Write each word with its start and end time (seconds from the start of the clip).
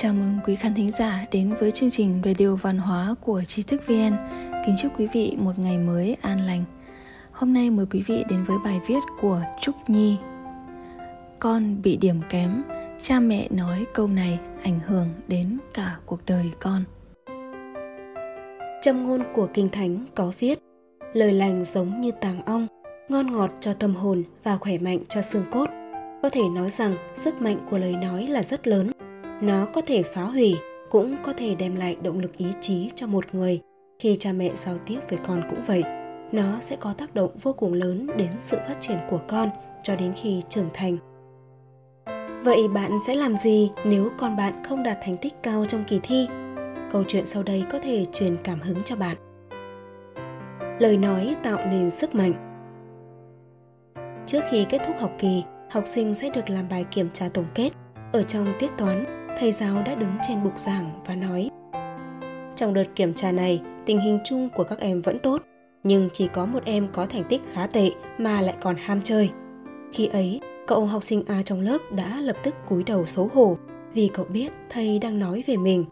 Chào 0.00 0.12
mừng 0.12 0.38
quý 0.44 0.56
khán 0.56 0.74
thính 0.74 0.90
giả 0.90 1.26
đến 1.32 1.54
với 1.60 1.72
chương 1.72 1.90
trình 1.90 2.22
Radio 2.24 2.54
Văn 2.54 2.78
hóa 2.78 3.14
của 3.20 3.42
Tri 3.44 3.62
thức 3.62 3.86
VN. 3.86 4.12
Kính 4.66 4.76
chúc 4.78 4.92
quý 4.98 5.06
vị 5.12 5.36
một 5.38 5.58
ngày 5.58 5.78
mới 5.78 6.16
an 6.22 6.40
lành. 6.40 6.64
Hôm 7.32 7.52
nay 7.52 7.70
mời 7.70 7.86
quý 7.90 8.02
vị 8.06 8.24
đến 8.28 8.44
với 8.44 8.56
bài 8.64 8.80
viết 8.86 9.00
của 9.20 9.42
Trúc 9.60 9.74
Nhi. 9.86 10.16
Con 11.38 11.82
bị 11.82 11.96
điểm 11.96 12.20
kém, 12.28 12.62
cha 13.02 13.20
mẹ 13.20 13.48
nói 13.50 13.86
câu 13.94 14.06
này 14.06 14.38
ảnh 14.62 14.80
hưởng 14.86 15.08
đến 15.28 15.58
cả 15.74 15.96
cuộc 16.06 16.20
đời 16.26 16.50
con. 16.60 16.82
Châm 18.82 19.06
ngôn 19.06 19.22
của 19.34 19.48
Kinh 19.54 19.68
Thánh 19.68 20.04
có 20.14 20.32
viết 20.38 20.58
Lời 21.14 21.32
lành 21.32 21.64
giống 21.64 22.00
như 22.00 22.10
tàng 22.20 22.44
ong, 22.44 22.66
ngon 23.08 23.32
ngọt 23.32 23.50
cho 23.60 23.72
tâm 23.72 23.94
hồn 23.94 24.22
và 24.44 24.56
khỏe 24.56 24.78
mạnh 24.78 24.98
cho 25.08 25.22
xương 25.22 25.44
cốt. 25.50 25.66
Có 26.22 26.30
thể 26.30 26.42
nói 26.54 26.70
rằng 26.70 26.96
sức 27.16 27.42
mạnh 27.42 27.58
của 27.70 27.78
lời 27.78 27.92
nói 27.92 28.26
là 28.26 28.42
rất 28.42 28.66
lớn 28.66 28.90
nó 29.40 29.66
có 29.74 29.80
thể 29.86 30.02
phá 30.02 30.22
hủy, 30.22 30.56
cũng 30.90 31.16
có 31.22 31.32
thể 31.32 31.54
đem 31.54 31.76
lại 31.76 31.96
động 32.02 32.18
lực 32.18 32.36
ý 32.36 32.46
chí 32.60 32.90
cho 32.94 33.06
một 33.06 33.24
người. 33.34 33.60
Khi 33.98 34.16
cha 34.20 34.32
mẹ 34.32 34.50
giao 34.56 34.78
tiếp 34.86 34.98
với 35.08 35.18
con 35.26 35.42
cũng 35.50 35.62
vậy, 35.66 35.84
nó 36.32 36.58
sẽ 36.60 36.76
có 36.76 36.92
tác 36.92 37.14
động 37.14 37.30
vô 37.42 37.52
cùng 37.52 37.72
lớn 37.72 38.10
đến 38.16 38.30
sự 38.40 38.56
phát 38.68 38.76
triển 38.80 38.98
của 39.10 39.20
con 39.28 39.50
cho 39.82 39.96
đến 39.96 40.12
khi 40.22 40.42
trưởng 40.48 40.68
thành. 40.74 40.96
Vậy 42.44 42.68
bạn 42.74 42.98
sẽ 43.06 43.14
làm 43.14 43.34
gì 43.36 43.70
nếu 43.84 44.10
con 44.18 44.36
bạn 44.36 44.62
không 44.64 44.82
đạt 44.82 44.98
thành 45.02 45.16
tích 45.16 45.34
cao 45.42 45.64
trong 45.68 45.84
kỳ 45.84 46.00
thi? 46.02 46.28
Câu 46.92 47.04
chuyện 47.08 47.26
sau 47.26 47.42
đây 47.42 47.64
có 47.72 47.78
thể 47.78 48.06
truyền 48.12 48.36
cảm 48.44 48.60
hứng 48.60 48.82
cho 48.84 48.96
bạn. 48.96 49.16
Lời 50.78 50.96
nói 50.96 51.36
tạo 51.42 51.58
nên 51.70 51.90
sức 51.90 52.14
mạnh. 52.14 52.32
Trước 54.26 54.40
khi 54.50 54.66
kết 54.68 54.78
thúc 54.86 54.96
học 55.00 55.12
kỳ, 55.18 55.42
học 55.70 55.84
sinh 55.86 56.14
sẽ 56.14 56.30
được 56.30 56.50
làm 56.50 56.68
bài 56.68 56.86
kiểm 56.90 57.08
tra 57.12 57.28
tổng 57.34 57.46
kết 57.54 57.70
ở 58.12 58.22
trong 58.22 58.46
tiết 58.58 58.70
toán 58.78 59.17
thầy 59.38 59.52
giáo 59.52 59.82
đã 59.82 59.94
đứng 59.94 60.16
trên 60.28 60.44
bục 60.44 60.58
giảng 60.58 60.90
và 61.06 61.14
nói, 61.14 61.50
trong 62.56 62.74
đợt 62.74 62.84
kiểm 62.94 63.14
tra 63.14 63.32
này, 63.32 63.62
tình 63.86 64.00
hình 64.00 64.18
chung 64.24 64.48
của 64.56 64.64
các 64.64 64.78
em 64.78 65.02
vẫn 65.02 65.18
tốt, 65.18 65.42
nhưng 65.82 66.08
chỉ 66.12 66.28
có 66.28 66.46
một 66.46 66.64
em 66.64 66.88
có 66.92 67.06
thành 67.06 67.24
tích 67.28 67.42
khá 67.52 67.66
tệ 67.66 67.90
mà 68.18 68.40
lại 68.40 68.54
còn 68.60 68.76
ham 68.76 69.00
chơi. 69.04 69.30
Khi 69.92 70.06
ấy, 70.06 70.40
cậu 70.66 70.86
học 70.86 71.04
sinh 71.04 71.22
a 71.26 71.42
trong 71.42 71.60
lớp 71.60 71.78
đã 71.92 72.20
lập 72.20 72.36
tức 72.42 72.54
cúi 72.68 72.84
đầu 72.84 73.06
xấu 73.06 73.30
hổ 73.34 73.58
vì 73.94 74.10
cậu 74.14 74.24
biết 74.24 74.52
thầy 74.70 74.98
đang 74.98 75.18
nói 75.18 75.44
về 75.46 75.56
mình. 75.56 75.84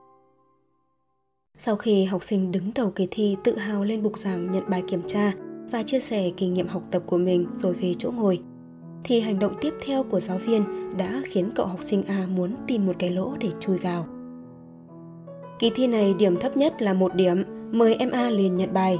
Sau 1.58 1.76
khi 1.76 2.04
học 2.04 2.22
sinh 2.22 2.52
đứng 2.52 2.74
đầu 2.74 2.90
kỳ 2.90 3.08
thi 3.10 3.36
tự 3.44 3.58
hào 3.58 3.84
lên 3.84 4.02
bục 4.02 4.18
giảng 4.18 4.50
nhận 4.50 4.70
bài 4.70 4.82
kiểm 4.88 5.02
tra 5.06 5.32
và 5.70 5.82
chia 5.82 6.00
sẻ 6.00 6.30
kinh 6.36 6.54
nghiệm 6.54 6.68
học 6.68 6.82
tập 6.90 7.02
của 7.06 7.18
mình 7.18 7.46
rồi 7.54 7.72
về 7.74 7.94
chỗ 7.98 8.10
ngồi 8.10 8.40
thì 9.06 9.20
hành 9.20 9.38
động 9.38 9.54
tiếp 9.60 9.74
theo 9.86 10.02
của 10.02 10.20
giáo 10.20 10.38
viên 10.38 10.64
đã 10.96 11.22
khiến 11.24 11.50
cậu 11.54 11.66
học 11.66 11.82
sinh 11.82 12.02
A 12.08 12.26
muốn 12.28 12.50
tìm 12.66 12.86
một 12.86 12.92
cái 12.98 13.10
lỗ 13.10 13.36
để 13.40 13.48
chui 13.60 13.78
vào. 13.78 14.06
Kỳ 15.58 15.70
thi 15.74 15.86
này 15.86 16.14
điểm 16.18 16.36
thấp 16.36 16.56
nhất 16.56 16.82
là 16.82 16.92
một 16.92 17.14
điểm, 17.14 17.44
mời 17.72 17.94
em 17.94 18.10
A 18.10 18.30
liền 18.30 18.56
nhận 18.56 18.72
bài. 18.72 18.98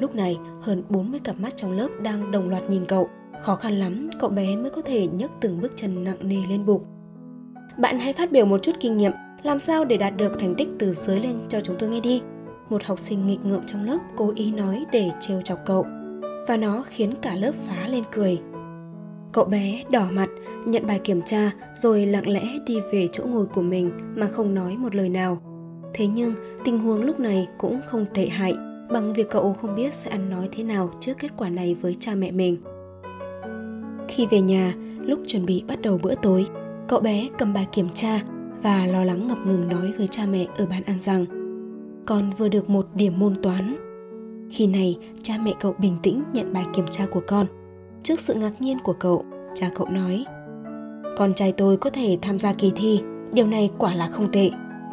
Lúc 0.00 0.14
này, 0.14 0.38
hơn 0.60 0.82
40 0.88 1.20
cặp 1.24 1.40
mắt 1.40 1.56
trong 1.56 1.72
lớp 1.72 1.88
đang 2.02 2.30
đồng 2.30 2.48
loạt 2.48 2.62
nhìn 2.68 2.84
cậu. 2.84 3.08
Khó 3.42 3.56
khăn 3.56 3.72
lắm, 3.72 4.10
cậu 4.20 4.30
bé 4.30 4.56
mới 4.56 4.70
có 4.70 4.82
thể 4.82 5.06
nhấc 5.06 5.30
từng 5.40 5.60
bước 5.60 5.72
chân 5.76 6.04
nặng 6.04 6.16
nề 6.22 6.42
lên 6.48 6.66
bục. 6.66 6.86
Bạn 7.78 7.98
hãy 7.98 8.12
phát 8.12 8.32
biểu 8.32 8.46
một 8.46 8.62
chút 8.62 8.72
kinh 8.80 8.96
nghiệm, 8.96 9.12
làm 9.42 9.58
sao 9.58 9.84
để 9.84 9.96
đạt 9.96 10.16
được 10.16 10.38
thành 10.40 10.54
tích 10.54 10.68
từ 10.78 10.92
dưới 10.92 11.20
lên 11.20 11.38
cho 11.48 11.60
chúng 11.60 11.76
tôi 11.78 11.88
nghe 11.88 12.00
đi. 12.00 12.22
Một 12.70 12.84
học 12.84 12.98
sinh 12.98 13.26
nghịch 13.26 13.44
ngợm 13.44 13.66
trong 13.66 13.84
lớp 13.84 13.98
cố 14.16 14.32
ý 14.36 14.52
nói 14.52 14.84
để 14.92 15.10
trêu 15.20 15.40
chọc 15.40 15.58
cậu. 15.66 15.86
Và 16.48 16.56
nó 16.56 16.84
khiến 16.88 17.14
cả 17.22 17.34
lớp 17.34 17.52
phá 17.66 17.88
lên 17.88 18.04
cười. 18.12 18.40
Cậu 19.34 19.44
bé 19.44 19.84
đỏ 19.90 20.06
mặt, 20.12 20.28
nhận 20.66 20.86
bài 20.86 21.00
kiểm 21.04 21.22
tra 21.22 21.50
rồi 21.76 22.06
lặng 22.06 22.28
lẽ 22.28 22.58
đi 22.66 22.80
về 22.92 23.08
chỗ 23.12 23.24
ngồi 23.26 23.46
của 23.46 23.62
mình 23.62 23.90
mà 24.16 24.26
không 24.26 24.54
nói 24.54 24.76
một 24.76 24.94
lời 24.94 25.08
nào. 25.08 25.38
Thế 25.94 26.06
nhưng 26.06 26.34
tình 26.64 26.78
huống 26.78 27.02
lúc 27.02 27.20
này 27.20 27.48
cũng 27.58 27.80
không 27.86 28.06
tệ 28.14 28.26
hại 28.26 28.56
bằng 28.90 29.12
việc 29.12 29.30
cậu 29.30 29.52
không 29.52 29.74
biết 29.74 29.94
sẽ 29.94 30.10
ăn 30.10 30.30
nói 30.30 30.48
thế 30.52 30.64
nào 30.64 30.90
trước 31.00 31.12
kết 31.18 31.30
quả 31.36 31.48
này 31.48 31.76
với 31.80 31.96
cha 32.00 32.14
mẹ 32.14 32.30
mình. 32.30 32.56
Khi 34.08 34.26
về 34.26 34.40
nhà, 34.40 34.74
lúc 35.00 35.18
chuẩn 35.26 35.46
bị 35.46 35.64
bắt 35.68 35.82
đầu 35.82 35.98
bữa 36.02 36.14
tối, 36.14 36.46
cậu 36.88 37.00
bé 37.00 37.28
cầm 37.38 37.54
bài 37.54 37.66
kiểm 37.72 37.88
tra 37.94 38.20
và 38.62 38.86
lo 38.86 39.04
lắng 39.04 39.28
ngập 39.28 39.38
ngừng 39.46 39.68
nói 39.68 39.92
với 39.98 40.06
cha 40.06 40.26
mẹ 40.32 40.46
ở 40.56 40.66
bàn 40.66 40.82
ăn 40.86 40.98
rằng 41.00 41.26
con 42.06 42.30
vừa 42.38 42.48
được 42.48 42.70
một 42.70 42.86
điểm 42.94 43.18
môn 43.18 43.34
toán. 43.42 43.76
Khi 44.50 44.66
này, 44.66 44.98
cha 45.22 45.34
mẹ 45.44 45.54
cậu 45.60 45.74
bình 45.78 45.96
tĩnh 46.02 46.22
nhận 46.32 46.52
bài 46.52 46.66
kiểm 46.74 46.86
tra 46.90 47.06
của 47.06 47.22
con– 47.26 47.46
Trước 48.04 48.20
sự 48.20 48.34
ngạc 48.34 48.52
nhiên 48.62 48.78
của 48.78 48.92
cậu, 48.92 49.24
cha 49.54 49.70
cậu 49.74 49.88
nói 49.88 50.24
Con 51.18 51.34
trai 51.34 51.52
tôi 51.52 51.76
có 51.76 51.90
thể 51.90 52.18
tham 52.22 52.38
gia 52.38 52.52
kỳ 52.52 52.72
thi, 52.76 53.00
điều 53.32 53.46
này 53.46 53.70
quả 53.78 53.94
là 53.94 54.08
không 54.08 54.32
tệ. 54.32 54.50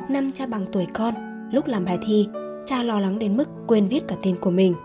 Năm 0.10 0.32
cha 0.32 0.46
bằng 0.46 0.66
tuổi 0.72 0.88
con, 0.94 1.14
lúc 1.52 1.68
làm 1.68 1.86
bài 1.86 1.98
thi, 2.06 2.28
cha 2.66 2.84
lo 2.84 3.00
lắng 3.00 3.20
đến 3.20 3.38
mức 3.38 3.50
quên 3.68 3.88
viết 3.88 4.08
cả 4.08 4.16
tên 4.24 4.36
của 4.42 4.52
mình. 4.52 4.76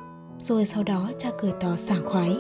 Rồi 0.43 0.65
sau 0.65 0.83
đó 0.83 1.11
cha 1.19 1.31
cười 1.41 1.53
to 1.61 1.77
sảng 1.77 2.07
khoái. 2.07 2.37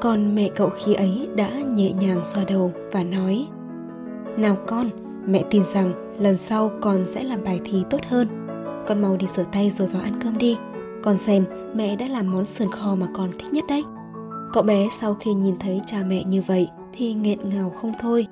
Còn 0.00 0.34
mẹ 0.34 0.48
cậu 0.56 0.70
khi 0.84 0.94
ấy 0.94 1.28
đã 1.36 1.50
nhẹ 1.50 1.92
nhàng 1.92 2.24
xoa 2.24 2.44
đầu 2.44 2.72
và 2.92 3.02
nói 3.02 3.46
Nào 4.36 4.56
con, 4.66 4.90
mẹ 5.26 5.44
tin 5.50 5.64
rằng 5.64 5.92
lần 6.18 6.36
sau 6.36 6.70
con 6.80 7.04
sẽ 7.06 7.24
làm 7.24 7.44
bài 7.44 7.60
thi 7.64 7.84
tốt 7.90 8.00
hơn. 8.08 8.28
Con 8.86 9.02
mau 9.02 9.16
đi 9.16 9.26
rửa 9.26 9.44
tay 9.52 9.70
rồi 9.70 9.88
vào 9.88 10.02
ăn 10.02 10.20
cơm 10.24 10.38
đi. 10.38 10.56
Con 11.02 11.18
xem 11.18 11.44
mẹ 11.74 11.96
đã 11.96 12.06
làm 12.06 12.32
món 12.32 12.44
sườn 12.44 12.70
kho 12.70 12.94
mà 12.94 13.06
con 13.14 13.30
thích 13.38 13.52
nhất 13.52 13.64
đấy. 13.68 13.84
Cậu 14.52 14.62
bé 14.62 14.88
sau 14.90 15.14
khi 15.14 15.34
nhìn 15.34 15.54
thấy 15.60 15.80
cha 15.86 15.98
mẹ 16.06 16.24
như 16.24 16.42
vậy 16.46 16.68
thì 16.92 17.14
nghẹn 17.14 17.38
ngào 17.50 17.70
không 17.70 17.92
thôi. 18.00 18.26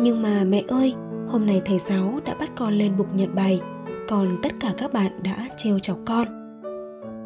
Nhưng 0.00 0.22
mà 0.22 0.44
mẹ 0.44 0.62
ơi, 0.68 0.94
hôm 1.28 1.46
nay 1.46 1.62
thầy 1.64 1.78
giáo 1.78 2.20
đã 2.24 2.34
bắt 2.34 2.50
con 2.56 2.74
lên 2.74 2.96
bục 2.98 3.14
nhận 3.14 3.34
bài, 3.34 3.60
còn 4.08 4.38
tất 4.42 4.52
cả 4.60 4.74
các 4.78 4.92
bạn 4.92 5.12
đã 5.22 5.48
trêu 5.56 5.78
chọc 5.78 5.98
con. 6.06 6.26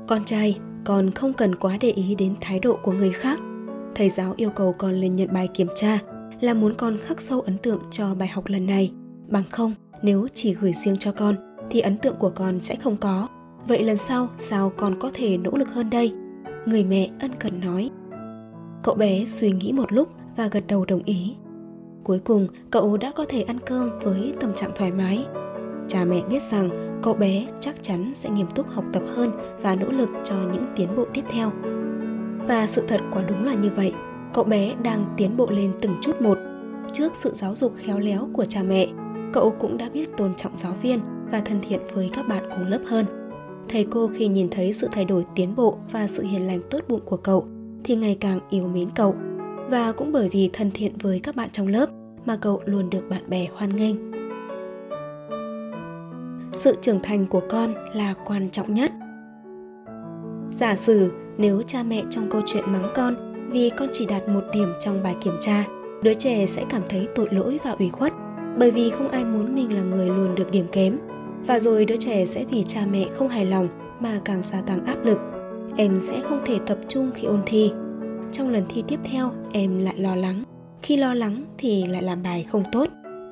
Con 0.09 0.25
trai, 0.25 0.59
con 0.84 1.10
không 1.10 1.32
cần 1.32 1.54
quá 1.54 1.76
để 1.81 1.91
ý 1.91 2.15
đến 2.15 2.34
thái 2.41 2.59
độ 2.59 2.78
của 2.82 2.93
người 2.93 3.12
khác. 3.12 3.41
Thầy 3.94 4.10
giáo 4.10 4.34
yêu 4.37 4.50
cầu 4.50 4.75
con 4.78 4.92
lên 4.92 5.16
nhận 5.16 5.32
bài 5.32 5.48
kiểm 5.54 5.69
tra 5.77 5.98
là 6.41 6.54
muốn 6.54 6.75
con 6.75 6.97
khắc 6.98 7.21
sâu 7.21 7.41
ấn 7.41 7.59
tượng 7.59 7.81
cho 7.91 8.15
bài 8.15 8.28
học 8.28 8.44
lần 8.47 8.66
này. 8.66 8.92
Bằng 9.28 9.44
không, 9.50 9.75
nếu 10.03 10.27
chỉ 10.34 10.54
gửi 10.54 10.72
riêng 10.72 10.97
cho 10.98 11.12
con 11.12 11.34
thì 11.71 11.81
ấn 11.81 11.98
tượng 11.98 12.16
của 12.16 12.31
con 12.31 12.60
sẽ 12.60 12.77
không 12.77 12.97
có. 12.97 13.28
Vậy 13.66 13.82
lần 13.82 13.97
sau 13.97 14.28
sao 14.38 14.72
con 14.77 15.00
có 15.00 15.10
thể 15.15 15.37
nỗ 15.37 15.50
lực 15.50 15.69
hơn 15.69 15.91
đây? 15.91 16.12
Người 16.66 16.84
mẹ 16.84 17.10
ân 17.21 17.31
cần 17.38 17.60
nói. 17.60 17.91
Cậu 18.82 18.94
bé 18.94 19.24
suy 19.26 19.52
nghĩ 19.52 19.72
một 19.72 19.92
lúc 19.92 20.08
và 20.36 20.46
gật 20.46 20.66
đầu 20.66 20.84
đồng 20.84 21.02
ý. 21.04 21.34
Cuối 22.04 22.18
cùng, 22.18 22.46
cậu 22.70 22.96
đã 22.96 23.12
có 23.16 23.24
thể 23.28 23.42
ăn 23.42 23.58
cơm 23.66 23.91
với 24.02 24.32
tâm 24.41 24.54
trạng 24.54 24.70
thoải 24.76 24.92
mái. 24.92 25.24
Cha 25.88 26.04
mẹ 26.04 26.22
biết 26.30 26.42
rằng 26.42 26.70
cậu 27.02 27.14
bé 27.14 27.46
chắc 27.60 27.82
chắn 27.82 28.12
sẽ 28.16 28.30
nghiêm 28.30 28.46
túc 28.54 28.68
học 28.68 28.84
tập 28.92 29.02
hơn 29.14 29.30
và 29.62 29.74
nỗ 29.74 29.86
lực 29.86 30.10
cho 30.24 30.34
những 30.52 30.64
tiến 30.76 30.88
bộ 30.96 31.04
tiếp 31.12 31.22
theo. 31.30 31.50
Và 32.48 32.66
sự 32.66 32.84
thật 32.88 33.00
quả 33.12 33.22
đúng 33.28 33.44
là 33.44 33.54
như 33.54 33.70
vậy, 33.76 33.92
cậu 34.34 34.44
bé 34.44 34.74
đang 34.82 35.14
tiến 35.16 35.36
bộ 35.36 35.47
lên 35.50 35.72
từng 35.80 35.97
chút 36.02 36.22
một. 36.22 36.38
Trước 36.92 37.16
sự 37.16 37.32
giáo 37.34 37.54
dục 37.54 37.74
khéo 37.76 37.98
léo 37.98 38.28
của 38.32 38.44
cha 38.44 38.62
mẹ, 38.62 38.88
cậu 39.32 39.50
cũng 39.50 39.76
đã 39.76 39.88
biết 39.92 40.16
tôn 40.16 40.34
trọng 40.34 40.56
giáo 40.56 40.72
viên 40.82 41.00
và 41.30 41.41
thân 41.41 41.58
thiện 41.68 41.80
với 41.94 42.10
các 42.12 42.28
bạn 42.28 42.44
cùng 42.50 42.66
lớp 42.66 42.80
hơn. 42.86 43.06
Thầy 43.68 43.86
cô 43.91 44.10
khi 44.14 44.28
nhìn 44.28 44.48
thấy 44.50 44.72
sự 44.72 44.88
thay 44.92 45.04
đổi 45.04 45.24
tiến 45.34 45.56
bộ 45.56 45.78
và 45.92 46.08
sự 46.08 46.22
hiền 46.22 46.47
lành 46.47 46.60
tốt 46.70 46.80
bụng 46.88 47.00
của 47.04 47.16
cậu 47.16 47.47
thì 47.84 47.96
ngày 47.96 48.16
càng 48.20 48.38
yêu 48.50 48.68
mến 48.68 48.88
cậu. 48.94 49.14
Và 49.70 49.92
cũng 49.92 50.12
bởi 50.12 50.28
vì 50.28 50.50
thân 50.52 50.70
thiện 50.74 50.92
với 51.02 51.20
các 51.20 51.36
bạn 51.36 51.48
trong 51.52 51.68
lớp 51.68 51.86
mà 52.26 52.36
cậu 52.36 52.62
luôn 52.64 52.91
được 52.91 53.08
bạn 53.10 53.22
bè 53.28 53.46
hoan 53.54 53.76
nghênh. 53.76 53.96
Sự 56.54 56.76
trưởng 56.82 57.00
thành 57.02 57.26
của 57.26 57.42
con 57.50 57.74
là 57.94 58.14
quan 58.26 58.50
trọng 58.50 58.74
nhất. 58.74 58.92
Giả 60.52 60.76
sử 60.76 61.12
nếu 61.38 61.62
cha 61.62 61.82
mẹ 61.82 62.02
trong 62.10 62.30
câu 62.30 62.41
chuyện 62.46 62.64
mắng 62.66 62.91
con 62.94 63.14
vì 63.50 63.70
con 63.78 63.88
chỉ 63.92 64.06
đạt 64.06 64.28
một 64.28 64.42
điểm 64.52 64.68
trong 64.80 65.02
bài 65.02 65.16
kiểm 65.24 65.34
tra, 65.41 65.64
đứa 66.02 66.14
trẻ 66.14 66.47
sẽ 66.47 66.64
cảm 66.70 66.82
thấy 66.88 67.08
tội 67.14 67.28
lỗi 67.30 67.58
và 67.64 67.70
ủy 67.70 67.91
khuất 67.91 68.12
bởi 68.58 68.70
vì 68.70 68.91
không 68.91 69.08
ai 69.08 69.24
muốn 69.24 69.54
mình 69.54 69.74
là 69.74 69.82
người 69.82 70.08
luôn 70.08 70.34
được 70.34 70.50
điểm 70.50 70.66
kém. 70.72 70.98
Và 71.47 71.60
rồi 71.60 71.84
đứa 71.84 71.97
trẻ 71.97 72.26
sẽ 72.26 72.44
vì 72.50 72.62
cha 72.62 72.80
mẹ 72.91 73.06
không 73.15 73.28
hài 73.28 73.44
lòng 73.44 73.68
mà 74.00 74.21
càng 74.24 74.42
gia 74.42 74.60
tăng 74.60 74.84
áp 74.84 75.04
lực 75.04 75.18
em 75.77 76.01
sẽ 76.03 76.21
không 76.21 76.43
thể 76.47 76.59
tập 76.67 76.78
trung 76.89 77.11
khi 77.15 77.27
ôn 77.27 77.41
thi. 77.47 77.72
Trong 78.33 78.49
lần 78.49 78.65
thi 78.69 78.84
tiếp 78.89 79.01
theo, 79.05 79.31
em 79.53 79.78
lại 79.78 79.99
lo 79.99 80.17
lắng. 80.17 80.43
Khi 80.83 80.97
lo 80.97 81.15
lắng 81.15 81.43
thì 81.59 81.87
lại 81.87 82.03
làm 82.03 82.22
bài 82.22 82.47
không 82.51 82.65
tốt, 82.72 82.89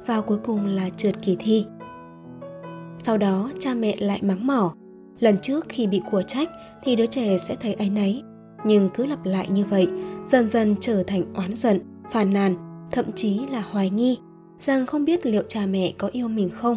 và 0.06 0.20
cuối 0.20 0.38
cùng 0.44 0.66
là 0.66 0.88
trượt 0.96 1.22
kỳ 1.22 1.36
thi. 1.38 1.66
Sau 3.02 3.18
đó, 3.18 3.50
cha 3.58 3.74
mẹ 3.74 3.96
lại 3.96 4.20
mắng 4.22 4.46
mỏ. 4.46 4.74
Lần 5.20 5.38
trước 5.42 5.66
khi 5.68 5.86
bị 5.86 6.02
của 6.10 6.22
trách 6.22 6.48
thì 6.82 6.96
đứa 6.96 7.06
trẻ 7.06 7.38
sẽ 7.38 7.56
thấy 7.60 7.74
áy 7.74 7.90
náy, 7.90 8.22
nhưng 8.64 8.88
cứ 8.94 9.06
lặp 9.06 9.24
lại 9.24 9.48
như 9.50 9.64
vậy, 9.64 9.88
dần 10.30 10.50
dần 10.50 10.74
trở 10.80 11.02
thành 11.02 11.34
oán 11.34 11.54
giận, 11.54 11.80
phàn 12.10 12.32
nàn, 12.32 12.54
thậm 12.90 13.04
chí 13.14 13.40
là 13.50 13.62
hoài 13.70 13.90
nghi, 13.90 14.18
rằng 14.60 14.86
không 14.86 15.04
biết 15.04 15.26
liệu 15.26 15.42
cha 15.48 15.66
mẹ 15.66 15.92
có 15.98 16.08
yêu 16.12 16.28
mình 16.28 16.50
không. 16.50 16.76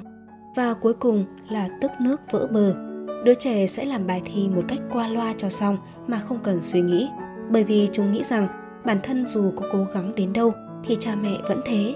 Và 0.55 0.73
cuối 0.73 0.93
cùng 0.93 1.25
là 1.49 1.69
tức 1.81 1.91
nước 2.01 2.21
vỡ 2.31 2.47
bờ 2.51 2.90
đứa 3.23 3.33
trẻ 3.33 3.67
sẽ 3.67 3.85
làm 3.85 4.07
bài 4.07 4.21
thi 4.25 4.49
một 4.55 4.61
cách 4.67 4.79
qua 4.93 5.07
loa 5.07 5.33
cho 5.37 5.49
xong 5.49 5.77
mà 6.07 6.19
không 6.19 6.39
cần 6.43 6.61
suy 6.61 6.81
nghĩ. 6.81 7.09
Bởi 7.49 7.63
vì 7.63 7.89
chúng 7.91 8.13
nghĩ 8.13 8.23
rằng 8.23 8.47
bản 8.85 8.97
thân 9.03 9.25
dù 9.25 9.51
có 9.55 9.65
cố 9.71 9.85
gắng 9.93 10.15
đến 10.15 10.33
đâu 10.33 10.53
thì 10.83 10.97
cha 10.99 11.15
mẹ 11.15 11.37
vẫn 11.47 11.61
thế. 11.65 11.95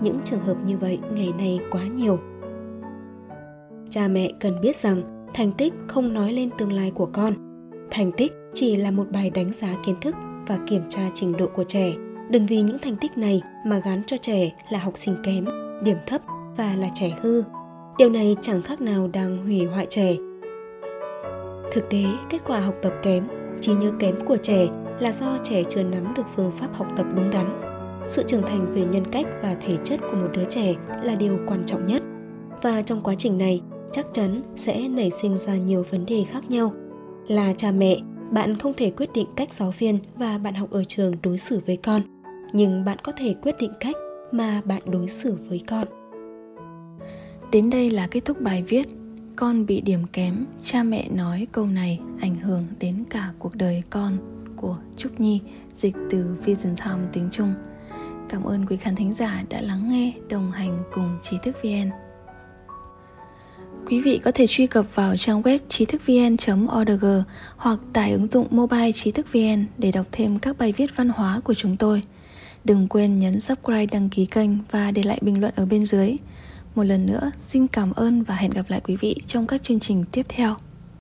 Những 0.00 0.18
trường 0.24 0.40
hợp 0.40 0.56
như 0.66 0.78
vậy 0.78 0.98
ngày 1.12 1.32
nay 1.38 1.60
quá 1.70 1.82
nhiều. 1.82 2.18
Cha 3.90 4.08
mẹ 4.08 4.30
cần 4.40 4.60
biết 4.60 4.76
rằng 4.76 5.26
thành 5.34 5.52
tích 5.52 5.74
không 5.88 6.14
nói 6.14 6.32
lên 6.32 6.50
tương 6.58 6.72
lai 6.72 6.90
của 6.90 7.06
con. 7.12 7.34
Thành 7.90 8.12
tích 8.12 8.32
chỉ 8.54 8.76
là 8.76 8.90
một 8.90 9.06
bài 9.12 9.30
đánh 9.30 9.52
giá 9.52 9.68
kiến 9.86 9.96
thức 10.00 10.14
và 10.46 10.58
kiểm 10.66 10.82
tra 10.88 11.10
trình 11.14 11.36
độ 11.36 11.46
của 11.46 11.64
trẻ. 11.64 11.92
Đừng 12.30 12.46
vì 12.46 12.62
những 12.62 12.78
thành 12.78 12.96
tích 13.00 13.18
này 13.18 13.42
mà 13.66 13.78
gán 13.84 14.02
cho 14.06 14.16
trẻ 14.16 14.50
là 14.70 14.78
học 14.78 14.92
sinh 14.96 15.16
kém, 15.24 15.44
điểm 15.84 15.96
thấp 16.06 16.20
và 16.56 16.76
là 16.76 16.88
trẻ 16.94 17.12
hư. 17.22 17.42
Điều 17.98 18.10
này 18.10 18.36
chẳng 18.40 18.62
khác 18.62 18.80
nào 18.80 19.08
đang 19.12 19.44
hủy 19.44 19.64
hoại 19.64 19.86
trẻ 19.90 20.16
thực 21.72 21.90
tế, 21.90 22.04
kết 22.30 22.38
quả 22.46 22.60
học 22.60 22.74
tập 22.82 22.92
kém 23.02 23.28
trí 23.60 23.74
nhớ 23.74 23.92
kém 23.98 24.24
của 24.24 24.36
trẻ, 24.36 24.68
là 25.00 25.12
do 25.12 25.38
trẻ 25.42 25.62
chưa 25.68 25.82
nắm 25.82 26.14
được 26.16 26.22
phương 26.36 26.52
pháp 26.58 26.68
học 26.72 26.86
tập 26.96 27.06
đúng 27.16 27.30
đắn. 27.30 27.60
Sự 28.08 28.22
trưởng 28.26 28.42
thành 28.42 28.74
về 28.74 28.84
nhân 28.84 29.04
cách 29.12 29.26
và 29.42 29.54
thể 29.54 29.76
chất 29.84 30.00
của 30.00 30.16
một 30.16 30.28
đứa 30.32 30.44
trẻ 30.44 30.74
là 31.02 31.14
điều 31.14 31.38
quan 31.46 31.62
trọng 31.66 31.86
nhất. 31.86 32.02
Và 32.62 32.82
trong 32.82 33.02
quá 33.02 33.14
trình 33.18 33.38
này, 33.38 33.60
chắc 33.92 34.06
chắn 34.12 34.42
sẽ 34.56 34.88
nảy 34.88 35.10
sinh 35.10 35.38
ra 35.38 35.56
nhiều 35.56 35.84
vấn 35.90 36.06
đề 36.06 36.24
khác 36.30 36.50
nhau. 36.50 36.72
Là 37.28 37.52
cha 37.56 37.70
mẹ, 37.70 37.98
bạn 38.30 38.58
không 38.58 38.74
thể 38.74 38.90
quyết 38.90 39.12
định 39.14 39.26
cách 39.36 39.52
giáo 39.52 39.74
viên 39.78 39.98
và 40.16 40.38
bạn 40.38 40.54
học 40.54 40.70
ở 40.70 40.84
trường 40.84 41.14
đối 41.22 41.38
xử 41.38 41.60
với 41.66 41.76
con, 41.76 42.02
nhưng 42.52 42.84
bạn 42.84 42.98
có 43.02 43.12
thể 43.16 43.34
quyết 43.42 43.54
định 43.58 43.72
cách 43.80 43.96
mà 44.32 44.60
bạn 44.64 44.82
đối 44.86 45.08
xử 45.08 45.36
với 45.48 45.62
con. 45.68 45.86
Đến 47.52 47.70
đây 47.70 47.90
là 47.90 48.06
kết 48.10 48.24
thúc 48.24 48.40
bài 48.40 48.62
viết 48.68 48.88
con 49.36 49.66
bị 49.66 49.80
điểm 49.80 50.06
kém, 50.12 50.44
cha 50.64 50.82
mẹ 50.82 51.08
nói 51.08 51.46
câu 51.52 51.66
này 51.66 52.00
ảnh 52.20 52.40
hưởng 52.40 52.64
đến 52.78 53.04
cả 53.10 53.32
cuộc 53.38 53.54
đời 53.54 53.82
con 53.90 54.18
của 54.56 54.78
trúc 54.96 55.20
nhi, 55.20 55.40
dịch 55.74 55.94
từ 56.10 56.36
vision 56.44 56.76
time 56.76 57.08
tiếng 57.12 57.28
trung 57.32 57.54
cảm 58.32 58.44
ơn 58.44 58.66
quý 58.66 58.76
khán 58.76 58.94
thính 58.94 59.14
giả 59.14 59.42
đã 59.48 59.60
lắng 59.60 59.88
nghe, 59.88 60.12
đồng 60.30 60.50
hành 60.50 60.82
cùng 60.92 61.18
trí 61.22 61.36
thức 61.42 61.56
vn 61.62 61.90
Quý 63.86 64.00
vị 64.00 64.20
có 64.24 64.30
thể 64.34 64.46
truy 64.46 64.66
cập 64.66 64.94
vào 64.94 65.16
trang 65.16 65.42
web 65.42 65.58
trí 65.68 65.84
thức 65.84 66.02
vn.org 66.06 67.04
hoặc 67.56 67.78
tải 67.92 68.12
ứng 68.12 68.28
dụng 68.28 68.46
mobile 68.50 68.92
trí 68.92 69.10
thức 69.10 69.32
vn 69.32 69.66
để 69.78 69.92
đọc 69.92 70.06
thêm 70.12 70.38
các 70.38 70.58
bài 70.58 70.72
viết 70.76 70.96
văn 70.96 71.08
hóa 71.08 71.40
của 71.44 71.54
chúng 71.54 71.76
tôi. 71.76 72.02
Đừng 72.64 72.88
quên 72.88 73.18
nhấn 73.18 73.40
subscribe, 73.40 73.86
đăng 73.86 74.08
ký 74.08 74.26
kênh 74.26 74.50
và 74.70 74.90
để 74.90 75.02
lại 75.02 75.18
bình 75.22 75.40
luận 75.40 75.52
ở 75.56 75.66
bên 75.66 75.86
dưới. 75.86 76.16
Một 76.74 76.82
lần 76.82 77.06
nữa, 77.06 77.30
xin 77.40 77.66
cảm 77.66 77.92
ơn 77.92 78.22
và 78.22 78.34
hẹn 78.34 78.50
gặp 78.50 78.62
lại 78.68 78.80
quý 78.84 78.96
vị 78.96 79.16
trong 79.26 79.46
các 79.46 79.62
chương 79.62 79.80
trình 79.80 80.04
tiếp 80.12 80.26
theo. 80.28 80.56